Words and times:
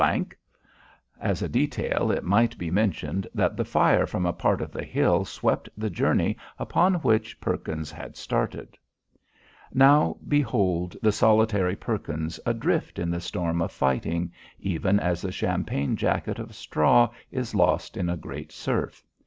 As 1.19 1.43
a 1.43 1.47
detail, 1.47 2.09
it 2.09 2.23
might 2.23 2.57
be 2.57 2.71
mentioned 2.71 3.27
that 3.35 3.55
the 3.55 3.63
fire 3.63 4.07
from 4.07 4.25
a 4.25 4.33
part 4.33 4.59
of 4.59 4.71
the 4.71 4.83
hill 4.83 5.25
swept 5.25 5.69
the 5.77 5.91
journey 5.91 6.37
upon 6.57 6.95
which 6.95 7.39
Perkins 7.39 7.91
had 7.91 8.17
started. 8.17 8.79
Now 9.71 10.17
behold 10.27 10.97
the 11.03 11.11
solitary 11.11 11.75
Perkins 11.75 12.39
adrift 12.47 12.97
in 12.97 13.11
the 13.11 13.21
storm 13.21 13.61
of 13.61 13.71
fighting, 13.71 14.31
even 14.57 14.99
as 14.99 15.23
a 15.23 15.31
champagne 15.31 15.95
jacket 15.95 16.39
of 16.39 16.55
straw 16.55 17.11
is 17.31 17.53
lost 17.53 17.95
in 17.95 18.09
a 18.09 18.17
great 18.17 18.51
surf. 18.51 19.03